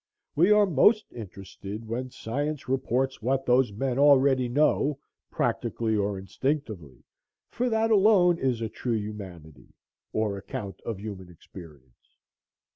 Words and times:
We 0.35 0.49
are 0.49 0.65
most 0.65 1.13
interested 1.13 1.87
when 1.87 2.09
science 2.09 2.67
reports 2.67 3.21
what 3.21 3.45
those 3.45 3.71
men 3.71 3.99
already 3.99 4.49
know 4.49 4.97
practically 5.29 5.95
or 5.95 6.17
instinctively, 6.17 7.03
for 7.51 7.69
that 7.69 7.91
alone 7.91 8.39
is 8.39 8.61
a 8.63 8.67
true 8.67 8.97
humanity, 8.97 9.75
or 10.11 10.37
account 10.39 10.81
of 10.87 10.97
human 10.99 11.29
experience. 11.29 12.15